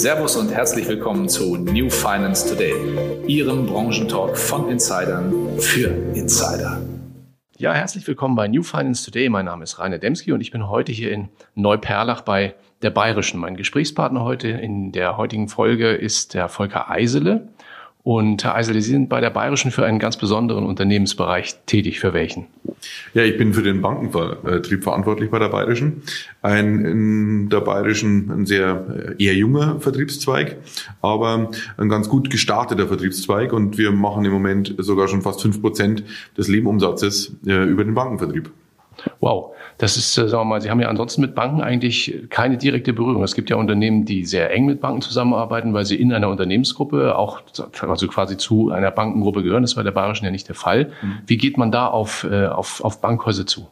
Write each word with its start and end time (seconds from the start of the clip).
Servus 0.00 0.34
und 0.34 0.50
herzlich 0.50 0.88
willkommen 0.88 1.28
zu 1.28 1.56
New 1.56 1.90
Finance 1.90 2.48
Today, 2.48 2.72
Ihrem 3.26 3.66
Branchentalk 3.66 4.38
von 4.38 4.70
Insidern 4.70 5.58
für 5.58 5.88
Insider. 6.14 6.80
Ja, 7.58 7.74
herzlich 7.74 8.06
willkommen 8.06 8.34
bei 8.34 8.48
New 8.48 8.62
Finance 8.62 9.04
Today. 9.04 9.28
Mein 9.28 9.44
Name 9.44 9.62
ist 9.62 9.78
Rainer 9.78 9.98
Demski 9.98 10.32
und 10.32 10.40
ich 10.40 10.52
bin 10.52 10.70
heute 10.70 10.90
hier 10.90 11.12
in 11.12 11.28
Neuperlach 11.54 12.22
bei 12.22 12.54
der 12.80 12.88
Bayerischen. 12.88 13.40
Mein 13.40 13.58
Gesprächspartner 13.58 14.24
heute 14.24 14.48
in 14.48 14.90
der 14.92 15.18
heutigen 15.18 15.48
Folge 15.48 15.90
ist 15.90 16.32
der 16.32 16.48
Volker 16.48 16.90
Eisele. 16.90 17.48
Und 18.02 18.42
Herr 18.44 18.54
Eisele, 18.54 18.80
Sie 18.80 18.92
sind 18.92 19.08
bei 19.08 19.20
der 19.20 19.30
Bayerischen 19.30 19.70
für 19.70 19.84
einen 19.84 19.98
ganz 19.98 20.16
besonderen 20.16 20.64
Unternehmensbereich 20.64 21.56
tätig. 21.66 22.00
Für 22.00 22.14
welchen? 22.14 22.46
Ja, 23.12 23.22
ich 23.22 23.36
bin 23.36 23.52
für 23.52 23.62
den 23.62 23.82
Bankenvertrieb 23.82 24.82
verantwortlich 24.82 25.30
bei 25.30 25.38
der 25.38 25.48
Bayerischen. 25.48 26.02
Ein 26.40 26.84
in 26.84 27.48
der 27.50 27.60
Bayerischen 27.60 28.30
ein 28.30 28.46
sehr 28.46 29.16
äh, 29.18 29.22
eher 29.22 29.34
junger 29.34 29.80
Vertriebszweig, 29.80 30.56
aber 31.02 31.50
ein 31.76 31.88
ganz 31.90 32.08
gut 32.08 32.30
gestarteter 32.30 32.88
Vertriebszweig 32.88 33.52
und 33.52 33.76
wir 33.76 33.92
machen 33.92 34.24
im 34.24 34.32
Moment 34.32 34.74
sogar 34.78 35.08
schon 35.08 35.20
fast 35.20 35.42
fünf 35.42 35.60
Prozent 35.60 36.02
des 36.38 36.48
Lebenumsatzes 36.48 37.36
äh, 37.46 37.64
über 37.64 37.84
den 37.84 37.94
Bankenvertrieb. 37.94 38.50
Wow, 39.20 39.54
das 39.78 39.96
ist, 39.96 40.16
äh, 40.18 40.28
sagen 40.28 40.42
wir 40.42 40.44
mal, 40.44 40.60
Sie 40.60 40.70
haben 40.70 40.80
ja 40.80 40.88
ansonsten 40.88 41.20
mit 41.20 41.34
Banken 41.34 41.60
eigentlich 41.60 42.26
keine 42.30 42.56
direkte 42.56 42.92
Berührung. 42.92 43.22
Es 43.22 43.34
gibt 43.34 43.50
ja 43.50 43.56
Unternehmen, 43.56 44.04
die 44.04 44.24
sehr 44.24 44.50
eng 44.50 44.66
mit 44.66 44.80
Banken 44.80 45.02
zusammenarbeiten, 45.02 45.72
weil 45.74 45.84
sie 45.84 45.96
in 45.96 46.12
einer 46.12 46.28
Unternehmensgruppe 46.28 47.16
auch 47.16 47.42
also 47.80 48.08
quasi 48.08 48.36
zu 48.36 48.70
einer 48.70 48.90
Bankengruppe 48.90 49.42
gehören. 49.42 49.62
Das 49.62 49.76
war 49.76 49.84
der 49.84 49.92
Bayerischen 49.92 50.24
ja 50.24 50.30
nicht 50.30 50.48
der 50.48 50.54
Fall. 50.54 50.92
Mhm. 51.02 51.18
Wie 51.26 51.36
geht 51.36 51.56
man 51.56 51.70
da 51.70 51.86
auf, 51.86 52.26
äh, 52.30 52.46
auf, 52.46 52.82
auf 52.84 53.00
Bankhäuser 53.00 53.46
zu? 53.46 53.68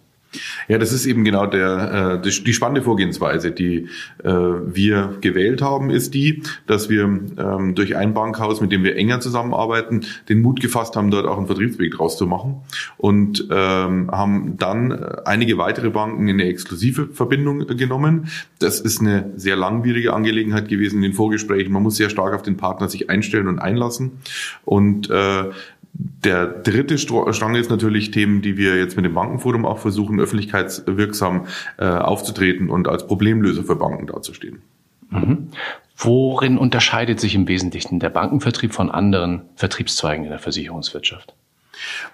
Ja, 0.69 0.77
das 0.79 0.93
ist 0.93 1.07
eben 1.07 1.25
genau 1.25 1.47
der, 1.47 2.21
äh, 2.23 2.31
die 2.31 2.53
spannende 2.53 2.83
Vorgehensweise, 2.83 3.51
die 3.51 3.89
äh, 4.23 4.29
wir 4.29 5.17
gewählt 5.21 5.63
haben, 5.63 5.91
ist 5.91 6.13
die, 6.13 6.43
dass 6.67 6.91
wir 6.91 7.05
ähm, 7.05 7.75
durch 7.75 7.97
ein 7.97 8.13
Bankhaus, 8.13 8.61
mit 8.61 8.71
dem 8.71 8.85
wir 8.85 8.97
enger 8.97 9.21
zusammenarbeiten, 9.21 10.05
den 10.29 10.43
Mut 10.43 10.61
gefasst 10.61 10.97
haben, 10.97 11.11
dort 11.11 11.27
auch 11.27 11.39
einen 11.39 11.47
Vertriebsweg 11.47 11.93
draus 11.93 12.19
zu 12.19 12.27
machen 12.27 12.57
und 12.99 13.49
ähm, 13.51 14.11
haben 14.11 14.57
dann 14.59 14.93
einige 15.25 15.57
weitere 15.57 15.91
Banken 15.91 16.29
in 16.29 16.41
eine 16.41 16.49
exklusive 16.49 17.09
Verbindung 17.13 17.67
genommen. 17.67 18.29
Das 18.59 18.81
ist 18.81 19.01
eine 19.01 19.33
sehr 19.37 19.57
langwierige 19.57 20.13
Angelegenheit 20.13 20.69
gewesen 20.69 20.97
in 20.97 21.03
den 21.03 21.13
Vorgesprächen. 21.15 21.73
Man 21.73 21.83
muss 21.83 21.97
sehr 21.97 22.11
stark 22.11 22.35
auf 22.35 22.43
den 22.43 22.57
Partner 22.57 22.89
sich 22.89 23.09
einstellen 23.09 23.49
und 23.49 23.59
einlassen 23.59 24.13
und 24.65 25.09
äh, 25.09 25.45
der 25.95 26.47
dritte 26.47 26.99
Strang 26.99 27.55
ist 27.55 27.71
natürlich 27.71 28.11
Themen, 28.11 28.43
die 28.43 28.57
wir 28.57 28.77
jetzt 28.77 28.97
mit 28.97 29.05
dem 29.05 29.15
Bankenforum 29.15 29.65
auch 29.65 29.79
versuchen, 29.79 30.21
öffentlichkeitswirksam 30.21 31.47
äh, 31.79 31.85
aufzutreten 31.87 32.71
und 32.71 32.89
als 32.89 33.07
Problemlöser 33.07 33.65
für 33.65 33.77
Banken 33.77 34.07
dazustehen. 34.07 34.63
Mhm. 35.11 35.49
Worin 35.97 36.59
unterscheidet 36.59 37.19
sich 37.19 37.35
im 37.35 37.49
Wesentlichen 37.49 37.99
der 37.99 38.11
Bankenvertrieb 38.11 38.73
von 38.73 38.91
anderen 38.91 39.43
Vertriebszweigen 39.57 40.25
in 40.25 40.31
der 40.31 40.39
Versicherungswirtschaft? 40.39 41.35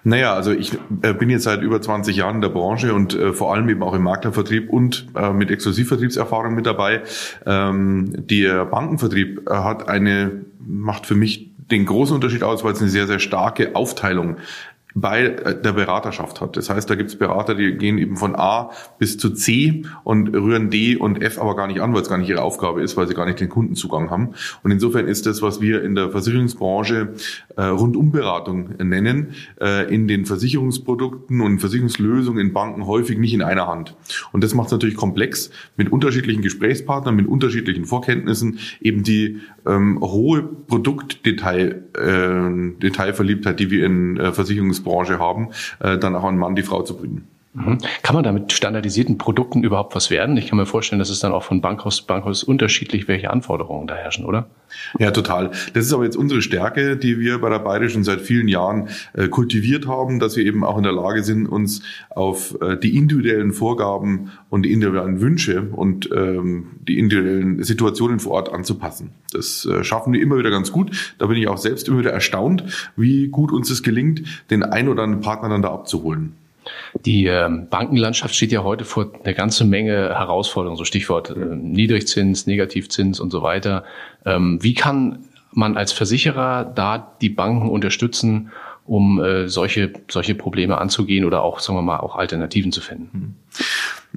Naja, 0.03 0.33
also 0.33 0.51
ich 0.51 0.73
äh, 1.01 1.13
bin 1.13 1.29
jetzt 1.29 1.43
seit 1.43 1.61
über 1.61 1.81
20 1.81 2.15
Jahren 2.15 2.35
in 2.35 2.41
der 2.41 2.49
Branche 2.49 2.93
und 2.93 3.15
äh, 3.15 3.33
vor 3.33 3.53
allem 3.53 3.67
eben 3.69 3.83
auch 3.83 3.93
im 3.93 4.03
Maklervertrieb 4.03 4.69
und 4.69 5.07
äh, 5.15 5.31
mit 5.33 5.49
Exklusivvertriebserfahrung 5.51 6.53
mit 6.53 6.65
dabei. 6.65 7.01
Ähm, 7.45 8.13
der 8.27 8.65
Bankenvertrieb 8.65 9.49
äh, 9.49 9.53
hat 9.53 9.87
eine, 9.87 10.45
macht 10.59 11.05
für 11.05 11.15
mich 11.15 11.51
den 11.71 11.85
großen 11.85 12.15
Unterschied 12.15 12.43
aus, 12.43 12.63
weil 12.63 12.73
es 12.73 12.81
eine 12.81 12.89
sehr, 12.89 13.07
sehr 13.07 13.19
starke 13.19 13.75
Aufteilung 13.75 14.37
bei 14.95 15.25
äh, 15.25 15.61
der 15.61 15.73
Beraterschaft 15.73 16.41
hat. 16.41 16.55
Das 16.57 16.69
heißt, 16.69 16.89
da 16.89 16.95
gibt 16.95 17.09
es 17.09 17.17
Berater, 17.17 17.53
die 17.53 17.73
gehen 17.73 17.97
eben 17.97 18.15
von 18.15 18.33
A 18.35 18.71
bis 18.97 19.17
zu 19.17 19.29
C 19.31 19.83
und 20.03 20.29
rühren 20.29 20.69
D 20.69 20.95
und 20.95 21.21
F 21.21 21.37
aber 21.37 21.55
gar 21.55 21.67
nicht 21.67 21.81
an, 21.81 21.93
weil 21.93 22.01
es 22.01 22.09
gar 22.09 22.17
nicht 22.17 22.29
ihre 22.29 22.41
Aufgabe 22.41 22.81
ist, 22.81 22.95
weil 22.95 23.07
sie 23.07 23.13
gar 23.13 23.25
nicht 23.25 23.41
den 23.41 23.49
Kundenzugang 23.49 24.09
haben. 24.09 24.29
Und 24.63 24.71
insofern 24.71 25.07
ist 25.07 25.25
das, 25.25 25.41
was 25.41 25.59
wir 25.59 25.83
in 25.83 25.95
der 25.95 26.11
Versicherungsbranche 26.11 27.13
äh, 27.57 27.63
Rundumberatung 27.63 28.69
nennen, 28.77 29.33
äh, 29.59 29.93
in 29.93 30.07
den 30.07 30.25
Versicherungsprodukten 30.25 31.41
und 31.41 31.59
Versicherungslösungen 31.59 32.39
in 32.39 32.53
Banken 32.53 32.87
häufig 32.87 33.17
nicht 33.17 33.33
in 33.33 33.41
einer 33.41 33.67
Hand. 33.67 33.95
Und 34.31 34.45
das 34.45 34.53
macht 34.53 34.67
es 34.67 34.71
natürlich 34.71 34.95
komplex, 34.95 35.51
mit 35.75 35.91
unterschiedlichen 35.91 36.41
Gesprächspartnern, 36.41 37.15
mit 37.15 37.27
unterschiedlichen 37.27 37.83
Vorkenntnissen, 37.83 38.59
eben 38.79 39.03
die 39.03 39.41
ähm, 39.67 39.99
hohe 39.99 40.41
Produktdetail, 40.43 41.83
äh, 41.97 42.79
Detailverliebtheit, 42.81 43.59
die 43.59 43.69
wir 43.71 43.85
in 43.85 44.15
äh, 44.17 44.31
Versicherungs 44.31 44.84
Branche 44.85 45.19
haben, 45.19 45.49
äh, 45.79 45.97
dann 45.97 46.15
auch 46.15 46.23
einen 46.23 46.37
Mann 46.37 46.55
die 46.55 46.63
Frau 46.63 46.81
zu 46.83 46.95
bringen. 46.95 47.27
Mhm. 47.55 47.77
Kann 48.03 48.15
man 48.15 48.23
da 48.23 48.33
mit 48.33 48.51
standardisierten 48.51 49.17
Produkten 49.17 49.63
überhaupt 49.63 49.95
was 49.95 50.11
werden? 50.11 50.35
Ich 50.35 50.47
kann 50.47 50.57
mir 50.57 50.65
vorstellen, 50.65 50.99
dass 50.99 51.09
es 51.09 51.19
dann 51.19 51.31
auch 51.31 51.43
von 51.43 51.61
Bankhaus 51.61 51.97
zu 51.97 52.05
Bankhaus 52.05 52.43
unterschiedlich, 52.43 53.07
welche 53.07 53.29
Anforderungen 53.31 53.87
da 53.87 53.95
herrschen, 53.95 54.25
oder? 54.25 54.47
Ja, 54.99 55.11
total. 55.11 55.51
Das 55.73 55.85
ist 55.85 55.93
aber 55.93 56.03
jetzt 56.03 56.17
unsere 56.17 56.41
Stärke, 56.41 56.97
die 56.97 57.17
wir 57.17 57.39
bei 57.39 57.49
der 57.49 57.59
Bayerischen 57.59 58.03
seit 58.03 58.19
vielen 58.19 58.49
Jahren 58.49 58.89
äh, 59.13 59.29
kultiviert 59.29 59.87
haben, 59.87 60.19
dass 60.19 60.35
wir 60.35 60.45
eben 60.45 60.65
auch 60.65 60.77
in 60.77 60.83
der 60.83 60.91
Lage 60.91 61.23
sind, 61.23 61.47
uns 61.47 61.81
auf 62.09 62.59
äh, 62.61 62.75
die 62.75 62.97
individuellen 62.97 63.53
Vorgaben 63.53 64.31
und 64.49 64.63
die 64.63 64.73
individuellen 64.73 65.21
Wünsche 65.21 65.69
und 65.71 66.09
ähm, 66.13 66.71
die 66.85 66.99
individuellen 66.99 67.63
Situationen 67.63 68.19
vor 68.19 68.33
Ort 68.33 68.51
anzupassen. 68.51 69.11
Das 69.31 69.65
äh, 69.65 69.85
schaffen 69.85 70.11
wir 70.11 70.21
immer 70.21 70.37
wieder 70.37 70.49
ganz 70.49 70.73
gut. 70.73 71.15
Da 71.19 71.27
bin 71.27 71.37
ich 71.37 71.47
auch 71.47 71.57
selbst 71.57 71.87
immer 71.87 71.99
wieder 71.99 72.11
erstaunt, 72.11 72.91
wie 72.97 73.29
gut 73.29 73.53
uns 73.53 73.69
es 73.69 73.81
gelingt, 73.81 74.23
den 74.49 74.63
ein 74.63 74.89
oder 74.89 75.03
anderen 75.03 75.23
Partner 75.23 75.47
dann 75.47 75.61
da 75.61 75.71
abzuholen. 75.71 76.33
Die 77.05 77.25
ähm, 77.25 77.67
Bankenlandschaft 77.69 78.35
steht 78.35 78.51
ja 78.51 78.63
heute 78.63 78.85
vor 78.85 79.11
einer 79.23 79.33
ganzen 79.33 79.69
Menge 79.69 79.93
Herausforderungen, 79.93 80.77
so 80.77 80.85
Stichwort 80.85 81.29
äh, 81.29 81.55
Niedrigzins, 81.55 82.47
Negativzins 82.47 83.19
und 83.19 83.31
so 83.31 83.41
weiter. 83.41 83.83
Ähm, 84.25 84.59
wie 84.61 84.73
kann 84.73 85.25
man 85.51 85.77
als 85.77 85.91
Versicherer 85.91 86.65
da 86.65 87.15
die 87.21 87.29
Banken 87.29 87.69
unterstützen, 87.69 88.51
um 88.85 89.21
äh, 89.21 89.47
solche, 89.47 89.93
solche 90.09 90.35
Probleme 90.35 90.77
anzugehen 90.77 91.25
oder 91.25 91.41
auch, 91.41 91.59
sagen 91.59 91.77
wir 91.77 91.81
mal, 91.81 91.99
auch 91.99 92.15
Alternativen 92.15 92.71
zu 92.71 92.81
finden? 92.81 93.37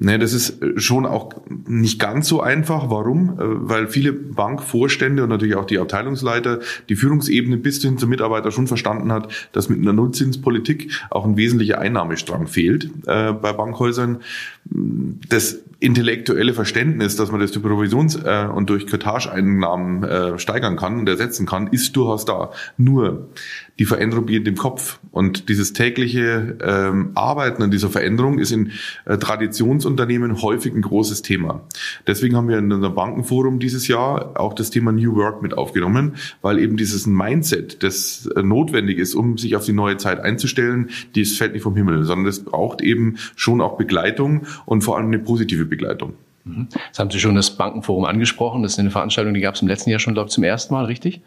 Ne, 0.00 0.18
das 0.18 0.32
ist 0.32 0.62
äh, 0.62 0.78
schon 0.78 1.06
auch 1.06 1.34
nicht 1.66 1.98
ganz 1.98 2.28
so 2.28 2.40
einfach. 2.40 2.88
Warum? 2.88 3.30
Äh, 3.30 3.34
weil 3.38 3.88
viele 3.88 4.12
Bankvorstände 4.12 5.24
und 5.24 5.28
natürlich 5.28 5.56
auch 5.56 5.64
die 5.64 5.78
Abteilungsleiter, 5.78 6.60
die 6.88 6.94
Führungsebene 6.94 7.56
bis 7.56 7.82
hin 7.82 7.98
zum 7.98 8.10
Mitarbeiter 8.10 8.52
schon 8.52 8.68
verstanden 8.68 9.10
hat, 9.10 9.28
dass 9.52 9.68
mit 9.68 9.80
einer 9.80 9.92
Nullzinspolitik 9.92 10.92
auch 11.10 11.24
ein 11.24 11.36
wesentlicher 11.36 11.78
Einnahmestrang 11.78 12.46
fehlt 12.46 12.90
äh, 13.06 13.32
bei 13.32 13.52
Bankhäusern. 13.52 14.20
Das 15.28 15.58
intellektuelle 15.80 16.54
Verständnis, 16.54 17.14
dass 17.14 17.30
man 17.30 17.40
das 17.40 17.52
durch 17.52 17.64
Provisions- 17.64 18.16
äh, 18.16 18.48
und 18.48 18.68
durch 18.68 18.88
Cottage-Einnahmen 18.88 20.02
äh, 20.02 20.38
steigern 20.38 20.76
kann 20.76 20.98
und 20.98 21.08
ersetzen 21.08 21.46
kann, 21.46 21.68
ist 21.68 21.94
durchaus 21.94 22.24
da. 22.24 22.50
Nur 22.76 23.28
die 23.78 23.84
Veränderung 23.84 24.26
beginnt 24.26 24.48
im 24.48 24.56
Kopf. 24.56 24.98
Und 25.12 25.48
dieses 25.48 25.72
tägliche 25.72 26.58
ähm, 26.60 27.12
Arbeiten 27.14 27.62
an 27.62 27.70
dieser 27.70 27.90
Veränderung 27.90 28.40
ist 28.40 28.50
in 28.50 28.72
äh, 29.04 29.18
Traditionsunternehmen 29.18 30.42
häufig 30.42 30.74
ein 30.74 30.82
großes 30.82 31.22
Thema. 31.22 31.60
Deswegen 32.08 32.34
haben 32.34 32.48
wir 32.48 32.58
in 32.58 32.72
unserem 32.72 32.96
Bankenforum 32.96 33.60
dieses 33.60 33.86
Jahr 33.86 34.32
auch 34.34 34.54
das 34.54 34.70
Thema 34.70 34.90
New 34.90 35.14
Work 35.14 35.42
mit 35.42 35.56
aufgenommen, 35.56 36.16
weil 36.42 36.58
eben 36.58 36.76
dieses 36.76 37.06
Mindset, 37.06 37.84
das 37.84 38.28
notwendig 38.34 38.98
ist, 38.98 39.14
um 39.14 39.38
sich 39.38 39.54
auf 39.54 39.64
die 39.64 39.72
neue 39.72 39.96
Zeit 39.96 40.18
einzustellen, 40.18 40.90
dies 41.14 41.36
fällt 41.36 41.52
nicht 41.52 41.62
vom 41.62 41.76
Himmel, 41.76 42.02
sondern 42.04 42.26
es 42.26 42.44
braucht 42.44 42.80
eben 42.80 43.16
schon 43.36 43.60
auch 43.60 43.76
Begleitung 43.76 44.46
und 44.66 44.82
vor 44.82 44.96
allem 44.96 45.06
eine 45.06 45.20
positive 45.20 45.67
Begleitung. 45.68 46.14
Mhm. 46.44 46.68
Jetzt 46.86 46.98
haben 46.98 47.10
Sie 47.10 47.20
schon 47.20 47.34
das 47.34 47.50
Bankenforum 47.50 48.04
angesprochen. 48.04 48.62
Das 48.62 48.72
ist 48.72 48.78
eine 48.78 48.90
Veranstaltung, 48.90 49.34
die 49.34 49.40
gab 49.40 49.54
es 49.54 49.62
im 49.62 49.68
letzten 49.68 49.90
Jahr 49.90 50.00
schon, 50.00 50.14
glaube 50.14 50.28
ich, 50.28 50.34
zum 50.34 50.44
ersten 50.44 50.74
Mal, 50.74 50.84
richtig? 50.84 51.20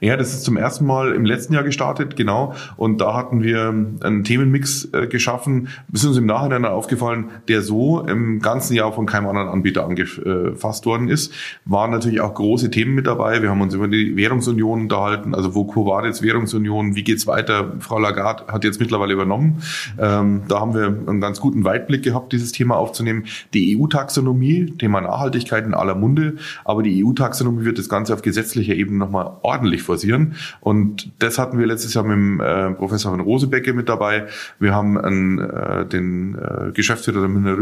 Ja, 0.00 0.16
das 0.16 0.34
ist 0.34 0.44
zum 0.44 0.56
ersten 0.56 0.86
Mal 0.86 1.12
im 1.12 1.24
letzten 1.24 1.54
Jahr 1.54 1.62
gestartet, 1.62 2.16
genau. 2.16 2.54
Und 2.76 3.00
da 3.00 3.14
hatten 3.14 3.42
wir 3.42 3.68
einen 3.68 4.24
Themenmix 4.24 4.88
äh, 4.92 5.06
geschaffen. 5.06 5.68
ist 5.92 6.04
uns 6.04 6.16
im 6.16 6.26
Nachhinein 6.26 6.64
aufgefallen, 6.64 7.30
der 7.48 7.62
so 7.62 8.00
im 8.00 8.40
ganzen 8.40 8.74
Jahr 8.74 8.92
von 8.92 9.06
keinem 9.06 9.28
anderen 9.28 9.48
Anbieter 9.48 9.84
angefasst 9.84 10.86
worden 10.86 11.08
ist. 11.08 11.32
Waren 11.64 11.90
natürlich 11.90 12.20
auch 12.20 12.34
große 12.34 12.70
Themen 12.70 12.94
mit 12.94 13.06
dabei. 13.06 13.42
Wir 13.42 13.50
haben 13.50 13.60
uns 13.60 13.74
über 13.74 13.88
die 13.88 14.16
Währungsunion 14.16 14.82
unterhalten. 14.82 15.34
Also 15.34 15.54
wo 15.54 15.64
war 15.86 16.04
jetzt 16.04 16.22
Währungsunion? 16.22 16.94
Wie 16.94 17.04
geht's 17.04 17.26
weiter? 17.26 17.74
Frau 17.80 17.98
Lagarde 17.98 18.52
hat 18.52 18.64
jetzt 18.64 18.80
mittlerweile 18.80 19.12
übernommen. 19.12 19.62
Ähm, 19.98 20.42
da 20.48 20.60
haben 20.60 20.74
wir 20.74 20.86
einen 20.86 21.20
ganz 21.20 21.40
guten 21.40 21.64
Weitblick 21.64 22.02
gehabt, 22.02 22.32
dieses 22.32 22.52
Thema 22.52 22.76
aufzunehmen. 22.76 23.24
Die 23.52 23.78
EU-Taxonomie, 23.78 24.74
Thema 24.78 25.00
Nachhaltigkeit 25.00 25.66
in 25.66 25.74
aller 25.74 25.94
Munde. 25.94 26.36
Aber 26.64 26.82
die 26.82 27.04
EU-Taxonomie 27.04 27.64
wird 27.64 27.78
das 27.78 27.88
Ganze 27.88 28.14
auf 28.14 28.22
gesetzlicher 28.22 28.74
Ebene 28.74 28.98
nochmal 28.98 29.32
ordentlich 29.42 29.73
ordentlich 29.74 29.82
forcieren. 29.82 30.34
Und 30.60 31.10
das 31.18 31.38
hatten 31.38 31.58
wir 31.58 31.66
letztes 31.66 31.94
Jahr 31.94 32.04
mit 32.04 32.12
dem 32.12 32.40
äh, 32.40 32.70
Professor 32.72 33.10
von 33.10 33.20
Rosebecke 33.20 33.72
mit 33.72 33.88
dabei. 33.88 34.26
Wir 34.58 34.74
haben 34.74 34.98
einen, 34.98 35.38
äh, 35.38 35.86
den 35.86 36.36
äh, 36.36 36.72
Geschäftsführer 36.72 37.24
einer 37.24 37.56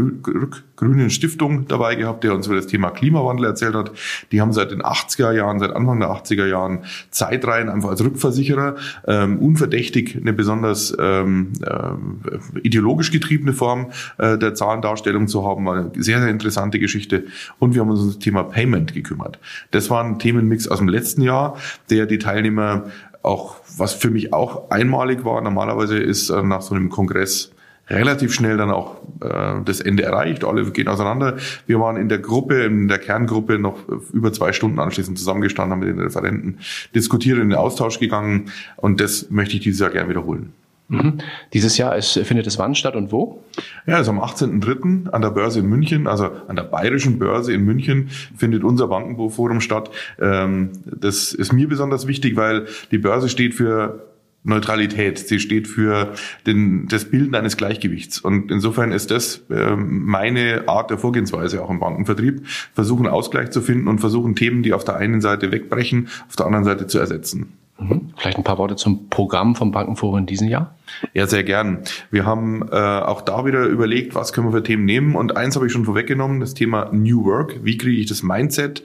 grünen 0.75 1.09
Stiftung 1.09 1.67
dabei 1.67 1.95
gehabt, 1.95 2.23
der 2.23 2.33
uns 2.33 2.47
über 2.47 2.55
das 2.55 2.67
Thema 2.67 2.91
Klimawandel 2.91 3.45
erzählt 3.45 3.75
hat. 3.75 3.91
Die 4.31 4.41
haben 4.41 4.53
seit 4.53 4.71
den 4.71 4.81
80er 4.81 5.31
Jahren, 5.31 5.59
seit 5.59 5.71
Anfang 5.75 5.99
der 5.99 6.09
80er 6.09 6.45
Jahren 6.45 6.79
Zeitreihen 7.09 7.69
einfach 7.69 7.89
als 7.89 8.03
Rückversicherer 8.03 8.75
ähm, 9.07 9.39
unverdächtig 9.39 10.15
eine 10.15 10.33
besonders 10.33 10.95
ähm, 10.99 11.53
äh, 11.65 12.59
ideologisch 12.61 13.11
getriebene 13.11 13.53
Form 13.53 13.91
äh, 14.17 14.37
der 14.37 14.53
Zahlendarstellung 14.53 15.27
zu 15.27 15.45
haben. 15.47 15.65
War 15.65 15.75
eine 15.75 15.91
sehr, 15.97 16.19
sehr 16.19 16.29
interessante 16.29 16.79
Geschichte. 16.79 17.25
Und 17.59 17.73
wir 17.73 17.81
haben 17.81 17.89
uns 17.89 18.01
um 18.01 18.07
das 18.07 18.19
Thema 18.19 18.43
Payment 18.43 18.93
gekümmert. 18.93 19.39
Das 19.71 19.89
war 19.89 20.03
ein 20.03 20.19
Themenmix 20.19 20.67
aus 20.67 20.79
dem 20.79 20.87
letzten 20.87 21.21
Jahr, 21.21 21.57
der 21.89 22.02
die 22.07 22.19
Teilnehmer 22.19 22.85
auch, 23.21 23.55
was 23.77 23.93
für 23.93 24.09
mich 24.09 24.33
auch 24.33 24.69
einmalig 24.69 25.23
war, 25.23 25.41
normalerweise 25.41 25.97
ist 25.97 26.29
äh, 26.29 26.43
nach 26.43 26.61
so 26.61 26.75
einem 26.75 26.89
Kongress 26.89 27.51
relativ 27.89 28.33
schnell 28.33 28.57
dann 28.57 28.71
auch 28.71 29.01
äh, 29.21 29.61
das 29.65 29.79
Ende 29.79 30.03
erreicht. 30.03 30.43
Alle 30.43 30.69
gehen 30.71 30.87
auseinander. 30.87 31.37
Wir 31.67 31.79
waren 31.79 31.97
in 31.97 32.09
der 32.09 32.19
Gruppe, 32.19 32.63
in 32.63 32.87
der 32.87 32.99
Kerngruppe 32.99 33.59
noch 33.59 33.77
über 34.11 34.31
zwei 34.31 34.53
Stunden 34.53 34.79
anschließend 34.79 35.17
zusammengestanden, 35.17 35.73
haben 35.73 35.79
mit 35.79 35.89
den 35.89 35.99
Referenten 35.99 36.59
diskutiert, 36.95 37.39
in 37.39 37.49
den 37.49 37.57
Austausch 37.57 37.99
gegangen 37.99 38.51
und 38.77 38.99
das 38.99 39.29
möchte 39.29 39.55
ich 39.55 39.61
dieses 39.61 39.79
Jahr 39.79 39.89
gerne 39.89 40.09
wiederholen. 40.09 40.53
Mhm. 40.89 41.19
Dieses 41.53 41.77
Jahr 41.77 41.95
ist, 41.95 42.17
findet 42.19 42.45
es 42.47 42.59
wann 42.59 42.75
statt 42.75 42.95
und 42.95 43.11
wo? 43.11 43.43
Ja, 43.87 43.95
also 43.95 44.11
am 44.11 44.19
18.03. 44.19 45.09
an 45.09 45.21
der 45.21 45.29
Börse 45.31 45.59
in 45.59 45.67
München, 45.67 46.07
also 46.07 46.29
an 46.47 46.55
der 46.55 46.63
Bayerischen 46.63 47.19
Börse 47.19 47.53
in 47.53 47.63
München 47.63 48.09
findet 48.35 48.63
unser 48.63 48.87
Bankenbuchforum 48.87 49.61
statt. 49.61 49.89
Ähm, 50.19 50.71
das 50.85 51.33
ist 51.33 51.53
mir 51.53 51.67
besonders 51.67 52.07
wichtig, 52.07 52.35
weil 52.35 52.67
die 52.91 52.97
Börse 52.97 53.29
steht 53.29 53.53
für 53.53 54.07
Neutralität. 54.43 55.19
Sie 55.19 55.39
steht 55.39 55.67
für 55.67 56.13
den, 56.45 56.87
das 56.89 57.05
Bilden 57.05 57.33
eines 57.33 57.57
Gleichgewichts. 57.57 58.19
Und 58.19 58.51
insofern 58.51 58.91
ist 58.91 59.09
das 59.09 59.41
äh, 59.49 59.75
meine 59.75 60.67
Art 60.67 60.91
der 60.91 60.97
Vorgehensweise 60.97 61.63
auch 61.63 61.69
im 61.69 61.79
Bankenvertrieb. 61.79 62.45
Versuchen 62.73 63.07
Ausgleich 63.07 63.51
zu 63.51 63.61
finden 63.61 63.87
und 63.87 63.99
versuchen 63.99 64.35
Themen, 64.35 64.61
die 64.61 64.73
auf 64.73 64.83
der 64.83 64.97
einen 64.97 65.21
Seite 65.21 65.51
wegbrechen, 65.51 66.09
auf 66.27 66.35
der 66.35 66.45
anderen 66.45 66.65
Seite 66.65 66.87
zu 66.87 66.99
ersetzen. 66.99 67.53
Mhm. 67.77 68.13
Vielleicht 68.15 68.37
ein 68.37 68.43
paar 68.43 68.57
Worte 68.57 68.75
zum 68.75 69.09
Programm 69.09 69.55
vom 69.55 69.71
Bankenforum 69.71 70.19
in 70.19 70.25
diesem 70.25 70.47
Jahr? 70.47 70.75
Ja, 71.13 71.27
sehr 71.27 71.43
gern. 71.43 71.79
Wir 72.11 72.25
haben 72.25 72.67
äh, 72.71 72.75
auch 72.75 73.21
da 73.21 73.45
wieder 73.45 73.65
überlegt, 73.65 74.15
was 74.15 74.33
können 74.33 74.47
wir 74.47 74.51
für 74.51 74.63
Themen 74.63 74.85
nehmen. 74.85 75.15
Und 75.15 75.37
eins 75.37 75.55
habe 75.55 75.67
ich 75.67 75.71
schon 75.71 75.85
vorweggenommen, 75.85 76.39
das 76.39 76.53
Thema 76.53 76.89
New 76.91 77.25
Work. 77.25 77.63
Wie 77.63 77.77
kriege 77.77 77.99
ich 77.99 78.07
das 78.07 78.23
Mindset? 78.23 78.83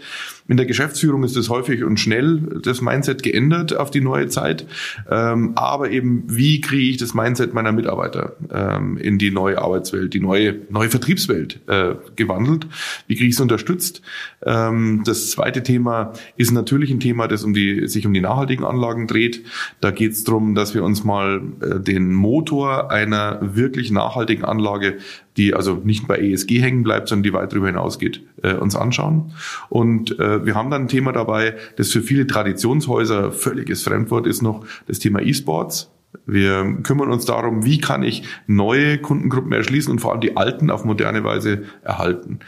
In 0.49 0.57
der 0.57 0.65
Geschäftsführung 0.65 1.25
ist 1.25 1.37
es 1.37 1.51
häufig 1.51 1.85
und 1.85 2.01
schnell 2.01 2.61
das 2.63 2.81
Mindset 2.81 3.23
geändert 3.23 3.77
auf 3.77 3.91
die 3.91 4.01
neue 4.01 4.29
Zeit. 4.29 4.67
Ähm, 5.11 5.53
aber 5.57 5.91
eben, 5.91 6.25
wie 6.27 6.63
kriege 6.63 6.91
ich 6.91 6.97
das 6.97 7.13
Mindset 7.13 7.53
meiner 7.53 7.71
Mitarbeiter 7.71 8.35
ähm, 8.51 8.97
in 8.97 9.19
die 9.19 9.31
neue 9.31 9.61
Arbeitswelt, 9.61 10.15
die 10.15 10.21
neue, 10.21 10.57
neue 10.71 10.89
Vertriebswelt 10.89 11.61
äh, 11.67 11.97
gewandelt? 12.17 12.67
Wie 13.07 13.17
kriege 13.17 13.29
ich 13.29 13.35
es 13.35 13.41
unterstützt? 13.41 14.01
Ähm, 14.45 15.03
das 15.05 15.31
zweite 15.31 15.63
Thema 15.63 16.15
ist 16.39 16.51
natürlich 16.51 16.91
ein 16.91 17.01
Thema, 17.01 17.29
das 17.29 17.45
um 17.45 17.53
die, 17.53 17.87
sich 17.87 18.07
um 18.07 18.15
die 18.15 18.23
nachhaltigen 18.23 18.65
Anlagen 18.65 19.07
dreht. 19.07 19.45
Da 19.83 19.91
geht 19.91 20.13
es 20.13 20.25
darum, 20.25 20.55
dass 20.55 20.75
wir 20.75 20.83
uns 20.83 21.05
mal 21.05 21.43
äh, 21.61 21.79
den 21.79 21.98
Motor 22.06 22.91
einer 22.91 23.39
wirklich 23.41 23.91
nachhaltigen 23.91 24.45
Anlage, 24.45 24.99
die 25.37 25.55
also 25.55 25.75
nicht 25.85 26.09
bei 26.09 26.19
ESG 26.19 26.61
hängen 26.61 26.83
bleibt, 26.83 27.09
sondern 27.09 27.25
die 27.25 27.33
weit 27.33 27.53
darüber 27.53 27.69
hinausgeht, 27.69 28.23
äh, 28.43 28.55
uns 28.55 28.77
anschauen. 28.77 29.33
Und 29.69 30.19
äh, 30.19 30.45
wir 30.45 30.55
haben 30.55 30.71
dann 30.71 30.83
ein 30.83 30.89
Thema 30.89 31.12
dabei, 31.12 31.56
das 31.77 31.91
für 31.91 32.03
viele 32.03 32.27
Traditionshäuser 32.27 33.33
völliges 33.33 33.83
Fremdwort 33.83 34.27
ist 34.27 34.43
noch 34.43 34.65
das 34.87 34.99
Thema 34.99 35.21
E-Sports. 35.21 35.91
Wir 36.25 36.79
kümmern 36.83 37.11
uns 37.11 37.27
darum, 37.27 37.65
wie 37.65 37.79
kann 37.79 38.03
ich 38.03 38.23
neue 38.47 38.99
Kundengruppen 38.99 39.53
erschließen 39.53 39.93
und 39.93 39.99
vor 39.99 40.12
allem 40.12 40.21
die 40.21 40.37
alten 40.37 40.71
auf 40.71 40.85
moderne 40.85 41.23
Weise 41.23 41.65
erhalten. 41.83 42.41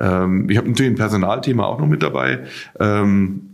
Ähm, 0.00 0.48
ich 0.48 0.56
habe 0.56 0.68
natürlich 0.68 0.92
ein 0.92 0.96
Personalthema 0.96 1.64
auch 1.64 1.80
noch 1.80 1.86
mit 1.86 2.02
dabei. 2.02 2.44
Ähm, 2.78 3.50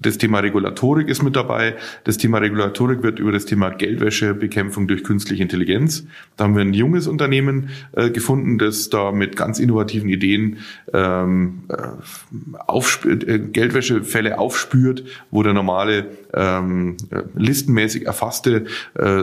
das 0.00 0.18
Thema 0.18 0.40
Regulatorik 0.40 1.08
ist 1.08 1.22
mit 1.22 1.36
dabei. 1.36 1.76
Das 2.04 2.18
Thema 2.18 2.38
Regulatorik 2.38 3.02
wird 3.02 3.18
über 3.18 3.32
das 3.32 3.46
Thema 3.46 3.70
Geldwäschebekämpfung 3.70 4.86
durch 4.86 5.04
künstliche 5.04 5.42
Intelligenz. 5.42 6.06
Da 6.36 6.44
haben 6.44 6.54
wir 6.54 6.62
ein 6.62 6.74
junges 6.74 7.06
Unternehmen 7.06 7.70
äh, 7.92 8.10
gefunden, 8.10 8.58
das 8.58 8.90
da 8.90 9.12
mit 9.12 9.36
ganz 9.36 9.58
innovativen 9.58 10.08
Ideen 10.08 10.58
ähm, 10.92 11.64
äh, 11.68 13.08
äh, 13.08 13.38
Geldwäschefälle 13.38 14.38
aufspürt, 14.38 15.04
wo 15.30 15.42
der 15.42 15.54
normale 15.54 16.06
ähm, 16.34 16.96
listenmäßig 17.34 18.06
erfasste 18.06 18.66
äh, 18.94 19.22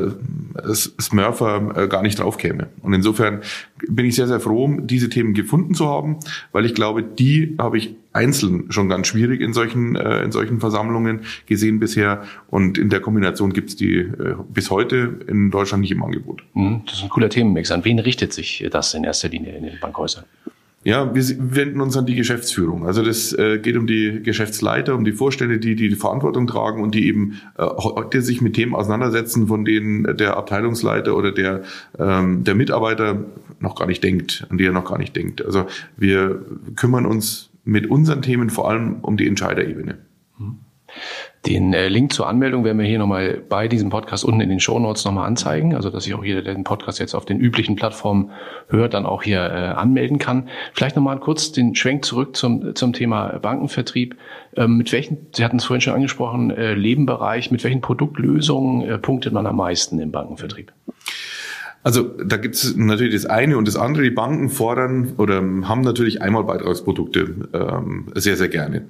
Smurfer 0.74 1.74
äh, 1.76 1.88
gar 1.88 2.02
nicht 2.02 2.20
draufkäme. 2.20 2.70
Und 2.82 2.94
insofern 2.94 3.42
bin 3.88 4.06
ich 4.06 4.16
sehr, 4.16 4.28
sehr 4.28 4.40
froh, 4.40 4.78
diese 4.82 5.10
Themen 5.10 5.34
gefunden 5.34 5.76
zu 5.76 5.88
haben, 5.88 6.18
weil 6.52 6.66
ich 6.66 6.74
glaube, 6.74 7.04
die 7.04 7.56
habe 7.60 7.78
ich 7.78 7.96
einzeln 8.14 8.72
schon 8.72 8.90
ganz 8.90 9.08
schwierig 9.08 9.42
in 9.42 9.54
solchen, 9.54 9.96
äh, 9.96 10.24
in 10.24 10.32
solchen 10.32 10.60
Versammlungen 10.60 11.22
gesehen 11.46 11.80
bisher. 11.80 12.24
Und 12.48 12.78
in 12.78 12.90
der 12.90 13.00
Kombination 13.00 13.54
gibt 13.54 13.70
es 13.70 13.76
die 13.76 13.98
äh, 13.98 14.36
bis 14.54 14.70
heute 14.70 15.20
in 15.28 15.52
Deutschland 15.52 15.82
nicht 15.82 15.92
im 15.92 16.04
Angebot. 16.04 16.44
Mhm, 16.54 16.84
das 16.86 16.96
ist 16.96 17.04
ein 17.04 17.10
cooler 17.10 17.30
Themenmix. 17.30 17.72
An 17.72 17.84
wen 17.84 18.00
richtet 18.00 18.34
sich 18.34 18.66
das 18.72 18.94
in 18.94 19.04
erster 19.04 19.30
Linie 19.30 19.58
in 19.58 19.64
den 19.64 19.80
Bankhäusern? 19.80 20.26
Ja, 20.86 21.16
wir 21.16 21.24
wenden 21.40 21.80
uns 21.80 21.96
an 21.96 22.06
die 22.06 22.16
Geschäftsführung. 22.16 22.86
Also 22.86 23.04
das 23.04 23.32
äh, 23.32 23.58
geht 23.60 23.78
um 23.78 23.88
die 23.88 24.22
Geschäftsleiter, 24.22 24.96
um 24.96 25.06
die 25.06 25.14
Vorstände, 25.14 25.58
die 25.58 25.76
die, 25.76 25.88
die 25.88 25.96
Verantwortung 25.96 26.46
tragen 26.46 26.84
und 26.84 26.94
die 26.94 27.08
eben 27.08 27.40
äh, 27.58 27.64
heute 27.64 28.22
sich 28.22 28.42
mit 28.42 28.56
Themen 28.56 28.76
auseinandersetzen, 28.76 29.48
von 29.48 29.64
denen 29.64 30.18
der 30.18 30.36
Abteilungsleiter 30.36 31.16
oder 31.16 31.32
der 31.32 31.64
ähm, 31.98 32.44
der 32.44 32.56
Mitarbeiter 32.56 33.24
noch 33.62 33.76
gar 33.76 33.88
nicht 33.88 34.04
denkt, 34.04 34.46
an 34.50 34.58
die 34.58 34.66
er 34.66 34.74
noch 34.74 34.84
gar 34.84 34.98
nicht 34.98 35.16
denkt. 35.16 35.46
Also 35.46 35.68
wir 35.96 36.46
kümmern 36.76 37.06
uns 37.06 37.50
mit 37.64 37.90
unseren 37.90 38.22
Themen 38.22 38.50
vor 38.50 38.70
allem 38.70 39.00
um 39.02 39.18
die 39.18 39.28
Entscheiderebene. 39.28 40.00
Den 41.46 41.74
äh, 41.74 41.90
Link 41.90 42.14
zur 42.14 42.28
Anmeldung 42.28 42.64
werden 42.64 42.78
wir 42.78 42.86
hier 42.86 43.00
nochmal 43.00 43.42
bei 43.50 43.68
diesem 43.68 43.90
Podcast 43.90 44.24
unten 44.24 44.40
in 44.40 44.50
den 44.50 44.62
Show 44.62 44.80
Notes 44.80 45.04
nochmal 45.04 45.28
anzeigen, 45.28 45.76
also 45.76 45.90
dass 45.90 46.06
sich 46.06 46.14
auch 46.14 46.24
jeder, 46.24 46.42
der 46.42 46.54
den 46.54 46.64
Podcast 46.64 47.00
jetzt 47.00 47.16
auf 47.16 47.26
den 47.26 47.40
üblichen 47.40 47.76
Plattformen 47.76 48.32
hört, 48.70 48.94
dann 48.94 49.06
auch 49.06 49.24
hier 49.24 49.40
äh, 49.40 49.74
anmelden 49.74 50.20
kann. 50.20 50.48
Vielleicht 50.74 50.96
nochmal 50.96 51.20
kurz 51.20 51.52
den 51.52 51.76
Schwenk 51.76 52.06
zurück 52.06 52.38
zum, 52.38 52.76
zum 52.76 52.94
Thema 52.94 53.40
Bankenvertrieb. 53.40 54.16
Ähm, 54.56 54.78
mit 54.78 54.92
welchen, 54.94 55.28
Sie 55.34 55.44
hatten 55.44 55.58
es 55.58 55.66
vorhin 55.66 55.82
schon 55.82 55.94
angesprochen, 55.94 56.52
äh, 56.52 56.76
Lebenbereich, 56.76 57.52
mit 57.52 57.64
welchen 57.64 57.82
Produktlösungen 57.82 58.88
äh, 58.88 58.98
punktet 58.98 59.34
man 59.34 59.46
am 59.46 59.58
meisten 59.58 60.00
im 60.00 60.12
Bankenvertrieb? 60.12 60.72
Also 61.84 62.04
da 62.04 62.38
gibt 62.38 62.56
es 62.56 62.76
natürlich 62.78 63.14
das 63.14 63.26
eine 63.26 63.58
und 63.58 63.68
das 63.68 63.76
andere. 63.76 64.04
Die 64.04 64.10
Banken 64.10 64.50
fordern 64.50 65.14
oder 65.18 65.36
haben 65.36 65.82
natürlich 65.82 66.22
Einmalbeitragsprodukte 66.22 67.50
ähm, 67.54 68.06
sehr, 68.16 68.38
sehr 68.38 68.48
gerne. 68.48 68.86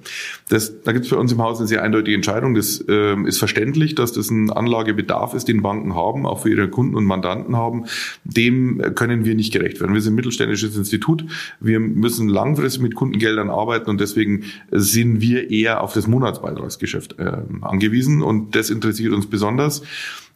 Das, 0.48 0.80
da 0.82 0.92
gibt 0.92 1.04
es 1.04 1.10
bei 1.10 1.16
uns 1.16 1.32
im 1.32 1.42
Haus 1.42 1.58
eine 1.58 1.66
sehr 1.66 1.82
eindeutige 1.82 2.14
Entscheidung. 2.14 2.54
Das 2.54 2.84
ähm, 2.88 3.26
ist 3.26 3.38
verständlich, 3.38 3.96
dass 3.96 4.12
das 4.12 4.30
ein 4.30 4.50
Anlagebedarf 4.50 5.34
ist, 5.34 5.48
den 5.48 5.60
Banken 5.60 5.96
haben, 5.96 6.24
auch 6.24 6.42
für 6.42 6.50
ihre 6.50 6.68
Kunden 6.68 6.94
und 6.94 7.04
Mandanten 7.04 7.56
haben. 7.56 7.86
Dem 8.22 8.80
können 8.94 9.24
wir 9.24 9.34
nicht 9.34 9.52
gerecht 9.52 9.80
werden. 9.80 9.92
Wir 9.92 10.00
sind 10.00 10.12
ein 10.12 10.16
mittelständisches 10.16 10.76
Institut. 10.76 11.24
Wir 11.58 11.80
müssen 11.80 12.28
langfristig 12.28 12.80
mit 12.80 12.94
Kundengeldern 12.94 13.50
arbeiten 13.50 13.90
und 13.90 14.00
deswegen 14.00 14.44
sind 14.70 15.20
wir 15.20 15.50
eher 15.50 15.82
auf 15.82 15.94
das 15.94 16.06
Monatsbeitragsgeschäft 16.06 17.18
äh, 17.18 17.32
angewiesen 17.60 18.22
und 18.22 18.54
das 18.54 18.70
interessiert 18.70 19.12
uns 19.12 19.26
besonders. 19.26 19.82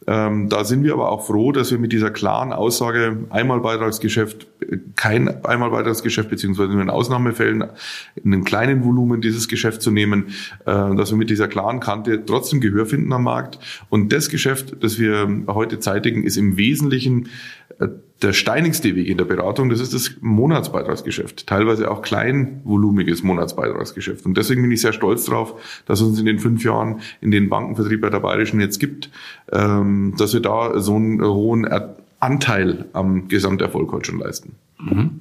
Ähm, 0.09 0.49
da 0.49 0.63
sind 0.63 0.83
wir 0.83 0.93
aber 0.93 1.11
auch 1.11 1.27
froh, 1.27 1.51
dass 1.51 1.69
wir 1.69 1.77
mit 1.77 1.91
dieser 1.91 2.09
klaren 2.09 2.51
Aussage 2.51 3.15
Einmalbeitragsgeschäft, 3.29 4.47
kein 4.95 5.45
Einmalbeitragsgeschäft, 5.45 6.31
beziehungsweise 6.31 6.71
nur 6.71 6.81
in 6.81 6.89
Ausnahmefällen 6.89 7.65
in 8.15 8.33
einem 8.33 8.43
kleinen 8.43 8.83
Volumen 8.83 9.21
dieses 9.21 9.47
Geschäft 9.47 9.83
zu 9.83 9.91
nehmen, 9.91 10.29
äh, 10.65 10.95
dass 10.95 11.11
wir 11.11 11.17
mit 11.17 11.29
dieser 11.29 11.47
klaren 11.47 11.79
Kante 11.79 12.25
trotzdem 12.25 12.59
Gehör 12.59 12.87
finden 12.87 13.13
am 13.13 13.23
Markt. 13.23 13.59
Und 13.89 14.11
das 14.11 14.29
Geschäft, 14.29 14.77
das 14.79 14.97
wir 14.97 15.43
heute 15.45 15.79
zeitigen, 15.79 16.23
ist 16.23 16.37
im 16.37 16.57
Wesentlichen 16.57 17.29
äh, 17.77 17.89
der 18.21 18.33
steinigste 18.33 18.95
Weg 18.95 19.07
in 19.07 19.17
der 19.17 19.25
Beratung, 19.25 19.69
das 19.69 19.79
ist 19.79 19.93
das 19.93 20.11
Monatsbeitragsgeschäft. 20.19 21.47
Teilweise 21.47 21.89
auch 21.89 22.01
kleinvolumiges 22.01 23.23
Monatsbeitragsgeschäft. 23.23 24.25
Und 24.25 24.37
deswegen 24.37 24.61
bin 24.61 24.71
ich 24.71 24.81
sehr 24.81 24.93
stolz 24.93 25.25
darauf, 25.25 25.81
dass 25.85 26.01
uns 26.01 26.19
in 26.19 26.25
den 26.25 26.39
fünf 26.39 26.63
Jahren, 26.63 26.99
in 27.21 27.31
den 27.31 27.49
Bankenvertrieb 27.49 28.01
bei 28.01 28.09
der 28.09 28.19
Bayerischen 28.19 28.59
jetzt 28.59 28.79
gibt, 28.79 29.09
ähm, 29.51 30.13
dass 30.17 30.33
wir 30.33 30.41
da 30.41 30.79
so 30.79 30.95
einen 30.95 31.23
hohen 31.23 31.67
Anteil 32.19 32.85
am 32.91 33.29
Gesamterfolg 33.29 33.91
heute 33.91 34.11
schon 34.11 34.19
leisten. 34.19 34.55
Mhm. 34.79 35.19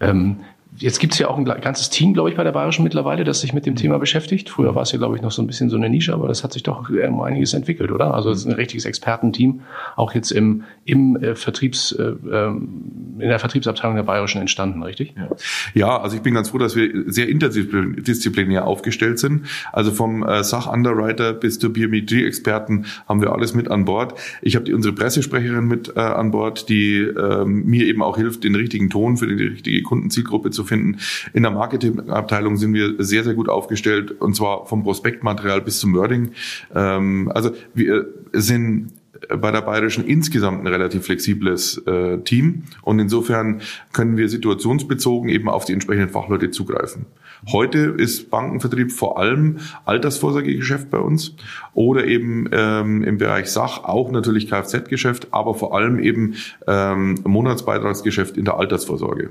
Ähm 0.00 0.36
Jetzt 0.76 1.00
gibt 1.00 1.14
es 1.14 1.18
ja 1.18 1.28
auch 1.28 1.36
ein 1.36 1.44
ganzes 1.44 1.90
Team, 1.90 2.14
glaube 2.14 2.30
ich, 2.30 2.36
bei 2.36 2.44
der 2.44 2.52
Bayerischen 2.52 2.84
mittlerweile, 2.84 3.24
das 3.24 3.40
sich 3.40 3.52
mit 3.52 3.66
dem 3.66 3.74
Thema 3.74 3.98
beschäftigt. 3.98 4.48
Früher 4.48 4.74
war 4.74 4.82
es 4.82 4.92
ja, 4.92 4.98
glaube 4.98 5.16
ich, 5.16 5.22
noch 5.22 5.32
so 5.32 5.42
ein 5.42 5.46
bisschen 5.46 5.68
so 5.68 5.76
eine 5.76 5.90
Nische, 5.90 6.14
aber 6.14 6.28
das 6.28 6.44
hat 6.44 6.52
sich 6.52 6.62
doch 6.62 6.88
um 6.88 7.20
einiges 7.20 7.54
entwickelt, 7.54 7.90
oder? 7.90 8.14
Also 8.14 8.30
es 8.30 8.40
ist 8.40 8.46
ein 8.46 8.52
richtiges 8.52 8.84
Expertenteam, 8.84 9.62
auch 9.96 10.14
jetzt 10.14 10.30
im, 10.30 10.62
im 10.84 11.16
äh, 11.16 11.34
Vertriebs, 11.34 11.92
äh, 11.92 12.12
ähm, 12.32 13.16
in 13.18 13.28
der 13.28 13.38
Vertriebsabteilung 13.40 13.96
der 13.96 14.04
Bayerischen 14.04 14.40
entstanden, 14.40 14.82
richtig? 14.82 15.14
Ja. 15.16 15.28
ja, 15.74 16.00
also 16.00 16.16
ich 16.16 16.22
bin 16.22 16.34
ganz 16.34 16.50
froh, 16.50 16.58
dass 16.58 16.76
wir 16.76 17.04
sehr 17.06 17.28
interdisziplinär 17.28 18.66
aufgestellt 18.66 19.18
sind. 19.18 19.46
Also 19.72 19.90
vom 19.90 20.22
äh, 20.22 20.44
Sachunderwriter 20.44 21.32
bis 21.32 21.58
zur 21.58 21.72
Biometrie-Experten 21.72 22.86
haben 23.08 23.20
wir 23.20 23.32
alles 23.32 23.54
mit 23.54 23.70
an 23.70 23.84
Bord. 23.84 24.14
Ich 24.40 24.56
habe 24.56 24.74
unsere 24.74 24.94
Pressesprecherin 24.94 25.66
mit 25.66 25.96
äh, 25.96 26.00
an 26.00 26.30
Bord, 26.30 26.68
die 26.68 27.00
äh, 27.00 27.44
mir 27.44 27.86
eben 27.86 28.02
auch 28.02 28.16
hilft, 28.16 28.44
den 28.44 28.54
richtigen 28.54 28.88
Ton 28.88 29.16
für 29.16 29.26
die 29.26 29.44
richtige 29.44 29.82
Kundenzielgruppe 29.82 30.50
zu 30.50 30.59
finden. 30.64 30.98
In 31.32 31.42
der 31.42 31.52
Marketingabteilung 31.52 32.56
sind 32.56 32.74
wir 32.74 32.94
sehr, 32.98 33.24
sehr 33.24 33.34
gut 33.34 33.48
aufgestellt 33.48 34.20
und 34.20 34.34
zwar 34.36 34.66
vom 34.66 34.82
Prospektmaterial 34.82 35.60
bis 35.60 35.80
zum 35.80 35.94
Wording. 35.94 36.32
Ähm, 36.74 37.30
also 37.34 37.50
wir 37.74 38.06
sind 38.32 38.92
bei 39.28 39.50
der 39.50 39.60
Bayerischen 39.60 40.06
insgesamt 40.06 40.60
ein 40.60 40.66
relativ 40.66 41.04
flexibles 41.04 41.78
äh, 41.86 42.18
Team 42.18 42.64
und 42.82 42.98
insofern 42.98 43.60
können 43.92 44.16
wir 44.16 44.28
situationsbezogen 44.28 45.28
eben 45.28 45.48
auf 45.48 45.64
die 45.64 45.72
entsprechenden 45.72 46.08
Fachleute 46.08 46.50
zugreifen. 46.50 47.06
Heute 47.48 47.78
ist 47.78 48.30
Bankenvertrieb 48.30 48.92
vor 48.92 49.18
allem 49.18 49.58
Altersvorsorgegeschäft 49.84 50.90
bei 50.90 50.98
uns 50.98 51.34
oder 51.74 52.04
eben 52.06 52.48
ähm, 52.52 53.02
im 53.02 53.18
Bereich 53.18 53.50
Sach 53.50 53.84
auch 53.84 54.10
natürlich 54.10 54.48
Kfz-Geschäft, 54.48 55.28
aber 55.30 55.54
vor 55.54 55.74
allem 55.74 55.98
eben 55.98 56.34
ähm, 56.66 57.16
Monatsbeitragsgeschäft 57.24 58.36
in 58.36 58.44
der 58.44 58.58
Altersvorsorge. 58.58 59.30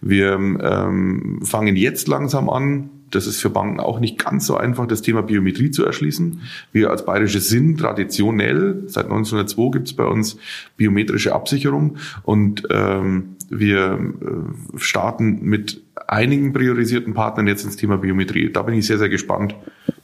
Wir 0.00 0.32
ähm, 0.34 1.40
fangen 1.42 1.76
jetzt 1.76 2.08
langsam 2.08 2.48
an, 2.48 2.90
das 3.10 3.26
ist 3.26 3.40
für 3.40 3.50
Banken 3.50 3.80
auch 3.80 4.00
nicht 4.00 4.18
ganz 4.18 4.46
so 4.46 4.56
einfach, 4.56 4.86
das 4.86 5.02
Thema 5.02 5.22
Biometrie 5.22 5.70
zu 5.70 5.84
erschließen. 5.84 6.42
Wir 6.72 6.90
als 6.90 7.04
Bayerische 7.04 7.40
sind 7.40 7.78
traditionell, 7.78 8.82
seit 8.86 9.06
1902 9.06 9.70
gibt 9.70 9.88
es 9.88 9.94
bei 9.94 10.04
uns 10.04 10.36
biometrische 10.76 11.34
Absicherung 11.34 11.96
und 12.22 12.64
ähm, 12.70 13.36
wir 13.50 13.98
äh, 13.98 14.78
starten 14.78 15.40
mit 15.42 15.82
einigen 16.06 16.52
priorisierten 16.52 17.14
Partnern 17.14 17.46
jetzt 17.46 17.64
ins 17.64 17.76
Thema 17.76 17.98
Biometrie. 17.98 18.50
Da 18.50 18.62
bin 18.62 18.74
ich 18.74 18.86
sehr, 18.86 18.98
sehr 18.98 19.08
gespannt, 19.08 19.54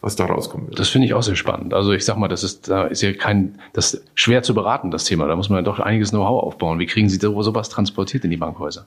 was 0.04 0.16
da 0.16 0.26
rauskommen 0.26 0.68
wird. 0.68 0.78
Das 0.78 0.90
finde 0.90 1.06
ich 1.06 1.14
auch 1.14 1.22
sehr 1.22 1.34
spannend. 1.34 1.72
Also 1.72 1.92
ich 1.92 2.04
sag 2.04 2.18
mal, 2.18 2.28
das 2.28 2.44
ist, 2.44 2.68
da 2.68 2.84
ist 2.84 3.00
ja 3.00 3.14
kein, 3.14 3.58
das 3.72 3.94
ist 3.94 4.04
schwer 4.14 4.42
zu 4.42 4.54
beraten, 4.54 4.90
das 4.90 5.04
Thema. 5.04 5.26
Da 5.26 5.34
muss 5.34 5.48
man 5.48 5.56
ja 5.56 5.62
doch 5.62 5.80
einiges 5.80 6.10
Know-how 6.10 6.42
aufbauen. 6.42 6.78
Wie 6.78 6.84
kriegen 6.84 7.08
Sie 7.08 7.18
da 7.18 7.28
sowas 7.42 7.70
transportiert 7.70 8.22
in 8.22 8.30
die 8.30 8.36
Bankhäuser? 8.36 8.86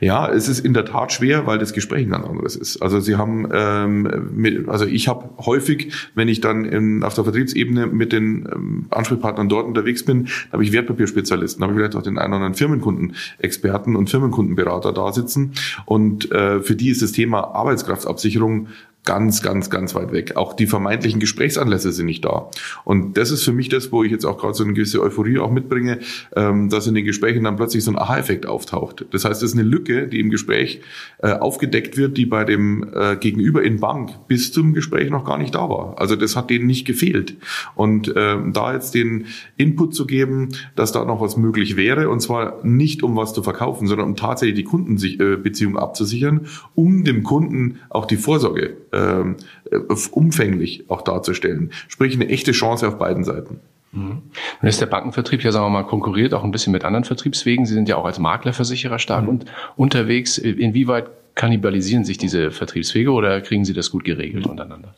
Ja, 0.00 0.26
es 0.26 0.48
ist 0.48 0.60
in 0.60 0.72
der 0.72 0.86
Tat 0.86 1.12
schwer, 1.12 1.46
weil 1.46 1.58
das 1.58 1.74
Gespräch 1.74 2.06
ein 2.06 2.10
ganz 2.10 2.26
anderes 2.26 2.56
ist. 2.56 2.80
Also 2.80 2.98
Sie 3.00 3.16
haben, 3.16 3.46
ähm, 3.52 4.30
mit, 4.34 4.66
also 4.68 4.86
ich 4.86 5.06
habe 5.06 5.28
häufig, 5.44 5.92
wenn 6.14 6.28
ich 6.28 6.40
dann 6.40 6.64
in, 6.64 7.02
auf 7.04 7.12
der 7.12 7.24
Vertriebsebene 7.24 7.86
mit 7.86 8.12
den 8.12 8.48
ähm, 8.50 8.86
Ansprechpartnern 8.88 9.50
dort 9.50 9.66
unterwegs 9.66 10.02
bin, 10.02 10.28
habe 10.50 10.64
ich 10.64 10.72
Wertpapierspezialisten, 10.72 11.62
habe 11.62 11.74
ich 11.74 11.78
vielleicht 11.78 11.94
auch 11.94 12.02
den 12.02 12.16
einen 12.16 12.32
oder 12.32 12.36
anderen 12.36 12.54
Firmenkundenexperten 12.54 13.96
und 13.96 14.08
Firmenkundenberater 14.08 14.94
da 14.94 15.12
sitzen 15.12 15.52
und 15.84 16.32
äh, 16.32 16.60
für 16.60 16.74
die 16.74 16.88
ist 16.88 17.02
das 17.02 17.12
Thema 17.12 17.54
Arbeitskraftabsicherung 17.54 18.68
ganz, 19.04 19.42
ganz, 19.42 19.70
ganz 19.70 19.94
weit 19.94 20.12
weg. 20.12 20.36
Auch 20.36 20.54
die 20.54 20.66
vermeintlichen 20.66 21.20
Gesprächsanlässe 21.20 21.92
sind 21.92 22.06
nicht 22.06 22.24
da. 22.24 22.50
Und 22.84 23.16
das 23.18 23.30
ist 23.30 23.44
für 23.44 23.52
mich 23.52 23.68
das, 23.68 23.92
wo 23.92 24.02
ich 24.02 24.10
jetzt 24.10 24.24
auch 24.24 24.38
gerade 24.38 24.54
so 24.54 24.64
eine 24.64 24.72
gewisse 24.72 25.02
Euphorie 25.02 25.38
auch 25.38 25.50
mitbringe, 25.50 26.00
ähm, 26.34 26.70
dass 26.70 26.86
in 26.86 26.94
den 26.94 27.04
Gesprächen 27.04 27.44
dann 27.44 27.56
plötzlich 27.56 27.84
so 27.84 27.90
ein 27.90 27.98
Aha-Effekt 27.98 28.46
auftaucht. 28.46 29.04
Das 29.10 29.24
heißt, 29.24 29.42
es 29.42 29.50
ist 29.50 29.58
eine 29.58 29.68
Lücke, 29.68 30.08
die 30.08 30.20
im 30.20 30.30
Gespräch 30.30 30.80
äh, 31.18 31.32
aufgedeckt 31.32 31.96
wird, 31.96 32.16
die 32.16 32.24
bei 32.24 32.44
dem 32.44 32.86
äh, 32.94 33.16
Gegenüber 33.16 33.62
in 33.62 33.78
Bank 33.78 34.26
bis 34.26 34.52
zum 34.52 34.72
Gespräch 34.72 35.10
noch 35.10 35.24
gar 35.24 35.36
nicht 35.36 35.54
da 35.54 35.68
war. 35.68 35.94
Also 35.98 36.16
das 36.16 36.34
hat 36.34 36.48
denen 36.48 36.66
nicht 36.66 36.86
gefehlt. 36.86 37.36
Und 37.74 38.12
ähm, 38.16 38.54
da 38.54 38.72
jetzt 38.72 38.94
den 38.94 39.26
Input 39.56 39.94
zu 39.94 40.06
geben, 40.06 40.48
dass 40.76 40.92
da 40.92 41.04
noch 41.04 41.20
was 41.20 41.36
möglich 41.36 41.76
wäre, 41.76 42.08
und 42.08 42.20
zwar 42.20 42.64
nicht 42.64 43.02
um 43.02 43.16
was 43.16 43.34
zu 43.34 43.42
verkaufen, 43.42 43.86
sondern 43.86 44.08
um 44.08 44.16
tatsächlich 44.16 44.56
die 44.56 44.64
Kundenbeziehung 44.64 45.76
abzusichern, 45.76 46.46
um 46.74 47.04
dem 47.04 47.22
Kunden 47.22 47.80
auch 47.90 48.06
die 48.06 48.16
Vorsorge 48.16 48.76
ähm, 48.94 49.36
äh, 49.70 49.76
umfänglich 50.10 50.84
auch 50.88 51.02
darzustellen. 51.02 51.70
Sprich 51.88 52.14
eine 52.14 52.28
echte 52.28 52.52
Chance 52.52 52.88
auf 52.88 52.98
beiden 52.98 53.24
Seiten. 53.24 53.60
Mhm. 53.92 54.22
Nun 54.60 54.68
ist 54.68 54.80
der 54.80 54.86
Bankenvertrieb 54.86 55.42
ja, 55.42 55.52
sagen 55.52 55.66
wir 55.66 55.70
mal, 55.70 55.84
konkurriert 55.84 56.34
auch 56.34 56.44
ein 56.44 56.50
bisschen 56.50 56.72
mit 56.72 56.84
anderen 56.84 57.04
Vertriebswegen. 57.04 57.66
Sie 57.66 57.74
sind 57.74 57.88
ja 57.88 57.96
auch 57.96 58.04
als 58.04 58.18
Maklerversicherer 58.18 58.98
stark 58.98 59.24
mhm. 59.24 59.28
und 59.28 59.44
unterwegs. 59.76 60.38
Inwieweit 60.38 61.06
kannibalisieren 61.34 62.04
sich 62.04 62.16
diese 62.16 62.50
Vertriebswege 62.50 63.10
oder 63.10 63.40
kriegen 63.40 63.64
Sie 63.64 63.72
das 63.72 63.90
gut 63.90 64.04
geregelt 64.04 64.46
untereinander? 64.46 64.94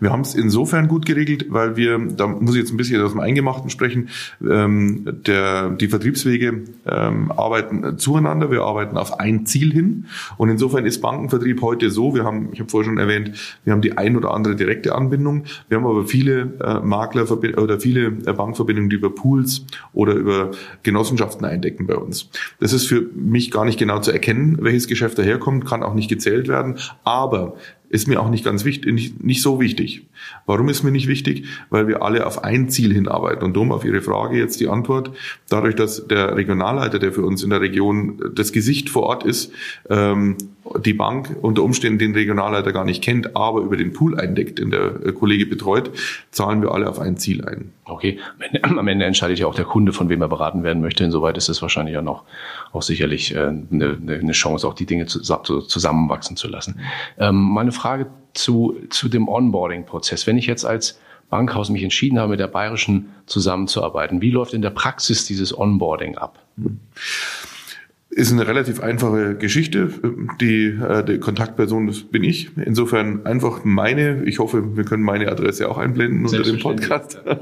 Wir 0.00 0.10
haben 0.10 0.22
es 0.22 0.34
insofern 0.34 0.88
gut 0.88 1.04
geregelt, 1.04 1.46
weil 1.50 1.76
wir, 1.76 1.98
da 1.98 2.26
muss 2.26 2.54
ich 2.54 2.60
jetzt 2.60 2.72
ein 2.72 2.76
bisschen 2.76 3.02
aus 3.02 3.12
dem 3.12 3.20
Eingemachten 3.20 3.70
sprechen, 3.70 4.08
ähm, 4.42 5.04
der, 5.26 5.70
die 5.70 5.88
Vertriebswege 5.88 6.62
ähm, 6.86 7.32
arbeiten 7.32 7.98
zueinander, 7.98 8.50
wir 8.50 8.62
arbeiten 8.62 8.96
auf 8.96 9.20
ein 9.20 9.46
Ziel 9.46 9.72
hin. 9.72 10.06
Und 10.36 10.48
insofern 10.48 10.86
ist 10.86 11.00
Bankenvertrieb 11.00 11.60
heute 11.60 11.90
so, 11.90 12.14
wir 12.14 12.24
haben, 12.24 12.50
ich 12.52 12.60
habe 12.60 12.70
vorher 12.70 12.88
schon 12.88 12.98
erwähnt, 12.98 13.32
wir 13.64 13.72
haben 13.72 13.82
die 13.82 13.98
ein 13.98 14.16
oder 14.16 14.32
andere 14.32 14.56
direkte 14.56 14.94
Anbindung, 14.94 15.44
wir 15.68 15.76
haben 15.76 15.86
aber 15.86 16.06
viele 16.06 16.54
äh, 16.60 16.80
Makler 16.80 17.30
oder 17.30 17.80
viele 17.80 18.06
äh, 18.06 18.32
Bankverbindungen, 18.32 18.90
die 18.90 18.96
über 18.96 19.14
Pools 19.14 19.64
oder 19.92 20.14
über 20.14 20.50
Genossenschaften 20.82 21.44
eindecken 21.44 21.86
bei 21.86 21.96
uns. 21.96 22.30
Das 22.60 22.72
ist 22.72 22.86
für 22.86 23.02
mich 23.14 23.50
gar 23.50 23.64
nicht 23.64 23.78
genau 23.78 24.00
zu 24.00 24.12
erkennen, 24.12 24.58
welches 24.60 24.88
Geschäft 24.88 25.18
daherkommt, 25.18 25.64
kann 25.74 25.82
auch 25.82 25.94
nicht 25.94 26.08
gezählt 26.08 26.46
werden, 26.46 26.78
aber 27.02 27.56
ist 27.88 28.06
mir 28.06 28.20
auch 28.20 28.30
nicht 28.30 28.44
ganz 28.44 28.64
wichtig, 28.64 28.92
nicht, 28.92 29.24
nicht 29.24 29.42
so 29.42 29.60
wichtig. 29.60 30.06
Warum 30.46 30.68
ist 30.68 30.84
mir 30.84 30.90
nicht 30.92 31.08
wichtig? 31.08 31.46
Weil 31.68 31.88
wir 31.88 32.02
alle 32.02 32.26
auf 32.26 32.44
ein 32.44 32.68
Ziel 32.68 32.92
hinarbeiten. 32.92 33.44
Und 33.44 33.54
darum 33.54 33.72
auf 33.72 33.84
Ihre 33.84 34.02
Frage 34.02 34.38
jetzt 34.38 34.60
die 34.60 34.68
Antwort. 34.68 35.10
Dadurch, 35.48 35.74
dass 35.74 36.06
der 36.06 36.36
Regionalleiter, 36.36 36.98
der 36.98 37.12
für 37.12 37.24
uns 37.24 37.42
in 37.42 37.50
der 37.50 37.60
Region 37.60 38.20
das 38.34 38.52
Gesicht 38.52 38.88
vor 38.88 39.02
Ort 39.04 39.24
ist, 39.24 39.52
ähm, 39.90 40.36
die 40.84 40.94
Bank 40.94 41.36
unter 41.42 41.62
Umständen 41.62 41.98
den 41.98 42.14
Regionalleiter 42.14 42.72
gar 42.72 42.84
nicht 42.84 43.02
kennt, 43.02 43.36
aber 43.36 43.60
über 43.60 43.76
den 43.76 43.92
Pool 43.92 44.18
eindeckt, 44.18 44.58
den 44.58 44.70
der 44.70 44.90
Kollege 45.12 45.46
betreut, 45.46 45.90
zahlen 46.30 46.62
wir 46.62 46.72
alle 46.72 46.88
auf 46.88 46.98
ein 46.98 47.16
Ziel 47.16 47.44
ein. 47.44 47.72
Okay, 47.86 48.18
am 48.62 48.88
Ende 48.88 49.04
entscheidet 49.04 49.38
ja 49.38 49.46
auch 49.46 49.54
der 49.54 49.64
Kunde, 49.64 49.92
von 49.92 50.08
wem 50.08 50.22
er 50.22 50.28
beraten 50.28 50.62
werden 50.62 50.80
möchte. 50.80 51.04
Insoweit 51.04 51.36
ist 51.36 51.48
es 51.48 51.60
wahrscheinlich 51.62 51.96
auch 51.98 52.02
noch 52.02 52.24
auch 52.72 52.82
sicherlich 52.82 53.34
äh, 53.34 53.38
eine, 53.38 53.98
eine 54.08 54.32
Chance, 54.32 54.66
auch 54.66 54.74
die 54.74 54.86
Dinge 54.86 55.06
zusammenwachsen 55.06 56.36
zu 56.36 56.48
lassen. 56.48 56.80
Ähm, 57.18 57.36
meine 57.36 57.72
Frage 57.72 58.06
zu, 58.32 58.76
zu 58.90 59.08
dem 59.08 59.28
Onboarding-Prozess. 59.28 60.26
Wenn 60.26 60.38
ich 60.38 60.46
jetzt 60.46 60.64
als 60.64 60.98
Bankhaus 61.30 61.68
mich 61.70 61.82
entschieden 61.82 62.18
habe, 62.18 62.30
mit 62.30 62.40
der 62.40 62.48
Bayerischen 62.48 63.10
zusammenzuarbeiten, 63.26 64.20
wie 64.20 64.30
läuft 64.30 64.54
in 64.54 64.62
der 64.62 64.70
Praxis 64.70 65.26
dieses 65.26 65.56
Onboarding 65.56 66.16
ab? 66.16 66.38
Hm. 66.56 66.80
Ist 68.16 68.30
eine 68.30 68.46
relativ 68.46 68.78
einfache 68.78 69.34
Geschichte. 69.34 69.90
Die, 70.40 70.66
äh, 70.66 71.04
die 71.04 71.18
Kontaktperson 71.18 71.88
das 71.88 72.02
bin 72.02 72.22
ich. 72.22 72.48
Insofern 72.56 73.26
einfach 73.26 73.64
meine, 73.64 74.22
ich 74.24 74.38
hoffe, 74.38 74.76
wir 74.76 74.84
können 74.84 75.02
meine 75.02 75.28
Adresse 75.32 75.68
auch 75.68 75.78
einblenden 75.78 76.24
unter 76.24 76.44
dem 76.44 76.60
Podcast. 76.60 77.20
Ja, 77.24 77.40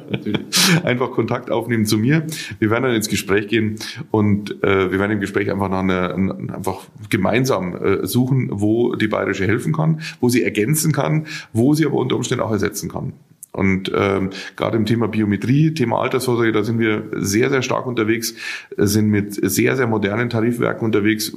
einfach 0.84 1.10
Kontakt 1.10 1.50
aufnehmen 1.50 1.84
zu 1.84 1.98
mir. 1.98 2.26
Wir 2.58 2.70
werden 2.70 2.84
dann 2.84 2.94
ins 2.94 3.10
Gespräch 3.10 3.48
gehen 3.48 3.76
und 4.10 4.62
äh, 4.64 4.90
wir 4.90 4.98
werden 4.98 5.12
im 5.12 5.20
Gespräch 5.20 5.50
einfach 5.50 5.68
nach 5.68 5.80
einer, 5.80 6.14
einfach 6.14 6.80
gemeinsam 7.10 7.76
äh, 7.76 8.06
suchen, 8.06 8.48
wo 8.50 8.94
die 8.94 9.08
Bayerische 9.08 9.46
helfen 9.46 9.74
kann, 9.74 10.00
wo 10.20 10.30
sie 10.30 10.42
ergänzen 10.42 10.92
kann, 10.92 11.26
wo 11.52 11.74
sie 11.74 11.84
aber 11.84 11.96
unter 11.96 12.16
Umständen 12.16 12.42
auch 12.42 12.52
ersetzen 12.52 12.90
kann. 12.90 13.12
Und 13.52 13.92
ähm, 13.94 14.30
gerade 14.56 14.78
im 14.78 14.86
Thema 14.86 15.08
Biometrie, 15.08 15.74
Thema 15.74 16.00
Altersvorsorge, 16.00 16.52
da 16.52 16.64
sind 16.64 16.78
wir 16.78 17.04
sehr, 17.12 17.50
sehr 17.50 17.60
stark 17.60 17.86
unterwegs, 17.86 18.34
sind 18.76 19.08
mit 19.08 19.34
sehr, 19.34 19.76
sehr 19.76 19.86
modernen 19.86 20.30
Tarifwerken 20.30 20.84
unterwegs. 20.86 21.36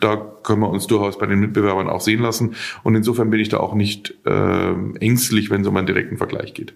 Da 0.00 0.16
können 0.42 0.60
wir 0.60 0.68
uns 0.68 0.86
durchaus 0.86 1.18
bei 1.18 1.26
den 1.26 1.40
Mitbewerbern 1.40 1.88
auch 1.88 2.02
sehen 2.02 2.20
lassen. 2.20 2.54
Und 2.82 2.94
insofern 2.96 3.30
bin 3.30 3.40
ich 3.40 3.48
da 3.48 3.58
auch 3.58 3.74
nicht 3.74 4.14
äh, 4.26 4.74
ängstlich, 5.00 5.48
wenn 5.48 5.62
es 5.62 5.66
um 5.66 5.76
einen 5.76 5.86
direkten 5.86 6.18
Vergleich 6.18 6.52
geht. 6.52 6.74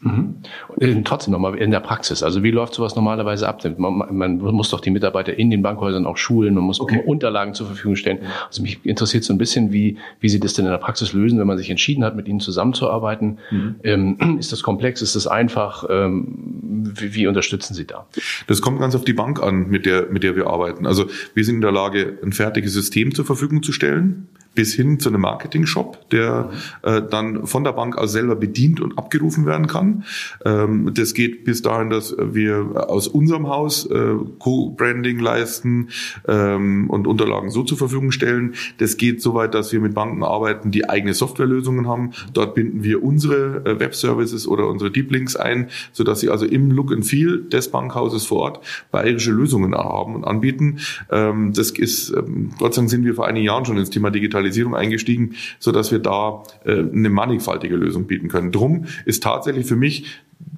Mhm. 0.00 0.36
Und 0.68 1.06
trotzdem 1.06 1.32
nochmal 1.32 1.56
in 1.56 1.70
der 1.70 1.80
Praxis. 1.80 2.22
Also 2.22 2.42
wie 2.42 2.50
läuft 2.50 2.74
sowas 2.74 2.94
normalerweise 2.94 3.48
ab? 3.48 3.62
Man, 3.78 4.16
man, 4.16 4.38
muss 4.38 4.70
doch 4.70 4.80
die 4.80 4.90
Mitarbeiter 4.90 5.36
in 5.36 5.50
den 5.50 5.62
Bankhäusern 5.62 6.06
auch 6.06 6.16
schulen, 6.16 6.54
man 6.54 6.64
muss 6.64 6.80
okay. 6.80 7.02
Unterlagen 7.04 7.54
zur 7.54 7.66
Verfügung 7.66 7.96
stellen. 7.96 8.18
Also 8.46 8.62
mich 8.62 8.84
interessiert 8.84 9.24
so 9.24 9.32
ein 9.32 9.38
bisschen, 9.38 9.72
wie, 9.72 9.98
wie 10.20 10.28
Sie 10.28 10.38
das 10.38 10.54
denn 10.54 10.66
in 10.66 10.70
der 10.70 10.78
Praxis 10.78 11.12
lösen, 11.12 11.38
wenn 11.38 11.46
man 11.46 11.58
sich 11.58 11.70
entschieden 11.70 12.04
hat, 12.04 12.14
mit 12.14 12.28
Ihnen 12.28 12.40
zusammenzuarbeiten. 12.40 13.38
Mhm. 13.50 13.74
Ähm, 13.82 14.36
ist 14.38 14.52
das 14.52 14.62
komplex? 14.62 15.02
Ist 15.02 15.16
das 15.16 15.26
einfach? 15.26 15.84
Ähm, 15.90 16.92
wie, 16.94 17.14
wie 17.14 17.26
unterstützen 17.26 17.74
Sie 17.74 17.86
da? 17.86 18.06
Das 18.46 18.62
kommt 18.62 18.80
ganz 18.80 18.94
auf 18.94 19.04
die 19.04 19.12
Bank 19.12 19.42
an, 19.42 19.68
mit 19.68 19.84
der, 19.84 20.06
mit 20.10 20.22
der 20.22 20.36
wir 20.36 20.46
arbeiten. 20.46 20.86
Also 20.86 21.06
wir 21.34 21.44
sind 21.44 21.56
in 21.56 21.60
der 21.60 21.72
Lage, 21.72 22.18
ein 22.22 22.32
fertiges 22.32 22.72
System 22.72 23.14
zur 23.14 23.24
Verfügung 23.24 23.62
zu 23.62 23.72
stellen 23.72 24.28
bis 24.54 24.74
hin 24.74 24.98
zu 24.98 25.08
einem 25.08 25.20
Marketing-Shop, 25.20 26.10
der 26.10 26.50
äh, 26.82 27.00
dann 27.02 27.46
von 27.46 27.64
der 27.64 27.72
Bank 27.72 27.96
aus 27.96 28.12
selber 28.12 28.34
bedient 28.34 28.80
und 28.80 28.98
abgerufen 28.98 29.46
werden 29.46 29.66
kann. 29.66 30.04
Ähm, 30.44 30.90
das 30.94 31.14
geht 31.14 31.44
bis 31.44 31.62
dahin, 31.62 31.90
dass 31.90 32.16
wir 32.18 32.88
aus 32.88 33.06
unserem 33.08 33.48
Haus 33.48 33.86
äh, 33.86 34.14
Co-Branding 34.38 35.20
leisten 35.20 35.90
ähm, 36.26 36.90
und 36.90 37.06
Unterlagen 37.06 37.50
so 37.50 37.62
zur 37.62 37.78
Verfügung 37.78 38.10
stellen. 38.10 38.54
Das 38.78 38.96
geht 38.96 39.22
so 39.22 39.34
weit, 39.34 39.54
dass 39.54 39.72
wir 39.72 39.80
mit 39.80 39.94
Banken 39.94 40.24
arbeiten, 40.24 40.70
die 40.70 40.88
eigene 40.88 41.14
Softwarelösungen 41.14 41.86
haben. 41.86 42.10
Dort 42.32 42.54
binden 42.54 42.82
wir 42.82 43.02
unsere 43.02 43.64
äh, 43.64 43.78
Web-Services 43.78 44.48
oder 44.48 44.68
unsere 44.68 44.90
Deep 44.90 45.12
Links 45.12 45.36
ein, 45.36 45.68
sodass 45.92 46.20
sie 46.20 46.30
also 46.30 46.46
im 46.46 46.70
Look 46.70 46.92
and 46.92 47.06
Feel 47.06 47.44
des 47.44 47.70
Bankhauses 47.70 48.26
vor 48.26 48.38
Ort 48.38 48.60
bayerische 48.90 49.30
Lösungen 49.30 49.74
haben 49.74 50.14
und 50.14 50.24
anbieten. 50.24 50.78
Ähm, 51.10 51.52
das 51.52 51.70
ist, 51.70 52.10
ähm, 52.10 52.50
Gott 52.58 52.74
sei 52.74 52.80
Dank 52.82 52.90
sind 52.90 53.04
wir 53.04 53.14
vor 53.14 53.26
einigen 53.26 53.46
Jahren 53.46 53.64
schon 53.64 53.78
ins 53.78 53.90
Thema 53.90 54.10
Digitalisierung 54.38 54.74
eingestiegen, 54.74 55.34
so 55.58 55.72
dass 55.72 55.90
wir 55.92 55.98
da 55.98 56.42
äh, 56.64 56.78
eine 56.78 57.10
mannigfaltige 57.10 57.76
Lösung 57.76 58.06
bieten 58.06 58.28
können. 58.28 58.52
Drum 58.52 58.86
ist 59.04 59.22
tatsächlich 59.22 59.66
für 59.66 59.76
mich 59.76 60.06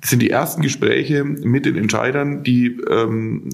sind 0.05 0.21
die 0.21 0.31
ersten 0.31 0.61
Gespräche 0.61 1.25
mit 1.25 1.65
den 1.65 1.77
Entscheidern, 1.77 2.43
die 2.43 2.79
ähm, 2.89 3.49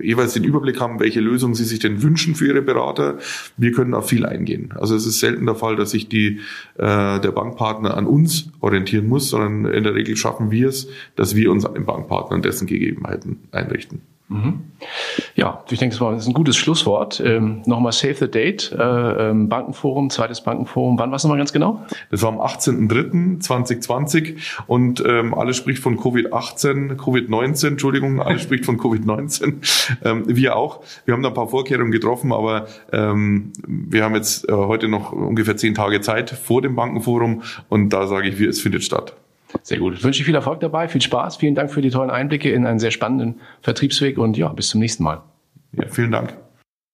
jeweils 0.00 0.32
den 0.32 0.44
Überblick 0.44 0.80
haben, 0.80 1.00
welche 1.00 1.20
Lösung 1.20 1.54
sie 1.54 1.64
sich 1.64 1.80
denn 1.80 2.02
wünschen 2.02 2.34
für 2.34 2.46
ihre 2.46 2.62
Berater. 2.62 3.18
Wir 3.58 3.72
können 3.72 3.92
auf 3.92 4.08
viel 4.08 4.24
eingehen. 4.24 4.72
Also 4.74 4.94
es 4.96 5.06
ist 5.06 5.20
selten 5.20 5.44
der 5.44 5.54
Fall, 5.54 5.76
dass 5.76 5.90
sich 5.90 6.08
die, 6.08 6.40
äh, 6.76 7.20
der 7.20 7.32
Bankpartner 7.32 7.94
an 7.94 8.06
uns 8.06 8.50
orientieren 8.60 9.06
muss, 9.06 9.28
sondern 9.28 9.72
in 9.72 9.84
der 9.84 9.94
Regel 9.94 10.16
schaffen 10.16 10.50
wir 10.50 10.68
es, 10.68 10.88
dass 11.14 11.34
wir 11.34 11.50
uns 11.50 11.66
an 11.66 11.74
den 11.74 11.84
Bankpartner 11.84 12.36
und 12.36 12.44
dessen 12.44 12.66
Gegebenheiten 12.66 13.40
einrichten. 13.52 14.00
Mhm. 14.28 14.64
Ja, 15.34 15.64
ich 15.70 15.78
denke, 15.78 15.96
das 15.96 16.22
ist 16.22 16.28
ein 16.28 16.34
gutes 16.34 16.56
Schlusswort. 16.56 17.20
Ähm, 17.24 17.62
nochmal 17.64 17.92
Save 17.92 18.14
the 18.14 18.30
Date, 18.30 18.70
äh, 18.72 19.30
ähm, 19.30 19.48
Bankenforum, 19.48 20.10
zweites 20.10 20.42
Bankenforum. 20.42 20.98
Wann 20.98 21.10
war 21.10 21.16
es 21.16 21.24
nochmal 21.24 21.38
ganz 21.38 21.52
genau? 21.52 21.86
Das 22.10 22.22
war 22.22 22.28
am 22.28 22.40
18.03.2020 22.40 24.34
und 24.66 25.02
ähm, 25.06 25.32
alles 25.32 25.56
spricht 25.56 25.82
von 25.82 25.98
Covid-18, 25.98 26.96
Covid-19, 26.96 27.68
Entschuldigung, 27.68 28.20
alles 28.20 28.42
spricht 28.42 28.66
von 28.66 28.78
Covid-19. 28.78 29.96
Ähm, 30.04 30.24
wir 30.26 30.56
auch. 30.56 30.82
Wir 31.06 31.14
haben 31.14 31.22
da 31.22 31.28
ein 31.28 31.34
paar 31.34 31.48
Vorkehrungen 31.48 31.90
getroffen, 31.90 32.32
aber 32.32 32.66
ähm, 32.92 33.52
wir 33.66 34.04
haben 34.04 34.14
jetzt 34.14 34.46
äh, 34.48 34.52
heute 34.52 34.88
noch 34.88 35.12
ungefähr 35.12 35.56
zehn 35.56 35.74
Tage 35.74 36.02
Zeit 36.02 36.30
vor 36.30 36.60
dem 36.60 36.76
Bankenforum 36.76 37.42
und 37.70 37.88
da 37.94 38.06
sage 38.06 38.28
ich, 38.28 38.38
wie 38.38 38.44
es 38.44 38.60
findet 38.60 38.84
statt. 38.84 39.14
Sehr 39.62 39.78
gut. 39.78 39.94
Ich 39.94 40.04
wünsche 40.04 40.24
viel 40.24 40.34
Erfolg 40.34 40.60
dabei, 40.60 40.88
viel 40.88 41.00
Spaß. 41.00 41.36
Vielen 41.36 41.54
Dank 41.54 41.70
für 41.70 41.80
die 41.80 41.90
tollen 41.90 42.10
Einblicke 42.10 42.50
in 42.50 42.66
einen 42.66 42.78
sehr 42.78 42.90
spannenden 42.90 43.40
Vertriebsweg 43.62 44.18
und 44.18 44.36
ja, 44.36 44.48
bis 44.48 44.68
zum 44.68 44.80
nächsten 44.80 45.04
Mal. 45.04 45.22
Ja, 45.72 45.86
vielen 45.88 46.12
Dank. 46.12 46.36